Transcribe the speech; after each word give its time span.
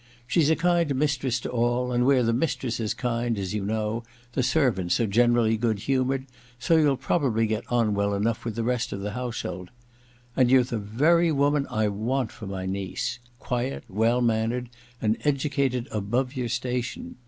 She's 0.25 0.49
a 0.49 0.55
kind 0.55 0.95
mistress 0.95 1.39
to 1.41 1.51
all, 1.51 1.91
and 1.91 2.07
where 2.07 2.23
the 2.23 2.33
mistress 2.33 2.79
is 2.79 2.95
kind, 2.95 3.37
as 3.37 3.53
you 3.53 3.63
know, 3.63 4.01
the 4.33 4.41
servants 4.41 4.99
are 4.99 5.05
generally 5.05 5.57
good 5.57 5.77
humoured, 5.77 6.25
so 6.57 6.75
you'll 6.75 6.97
probably 6.97 7.45
get 7.45 7.71
on 7.71 7.93
well 7.93 8.15
enough 8.15 8.43
with 8.43 8.55
the 8.55 8.63
rest 8.63 8.93
of 8.93 9.01
the 9.01 9.11
household. 9.11 9.69
And 10.35 10.49
you're 10.49 10.63
the 10.63 10.79
very 10.79 11.31
woman 11.31 11.67
I 11.69 11.87
want 11.87 12.31
for 12.31 12.47
my 12.47 12.65
niece: 12.65 13.19
quiet, 13.37 13.83
well 13.87 14.21
mannered, 14.21 14.69
and 14.99 15.17
educated 15.23 15.87
above 15.91 16.35
your 16.35 16.49
station. 16.49 17.17